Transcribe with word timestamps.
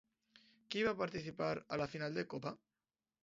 Qui 0.75 0.85
va 0.87 0.93
participar 1.01 1.51
a 1.77 1.81
la 1.83 1.87
final 1.93 2.17
de 2.21 2.27
Copa? 2.35 2.55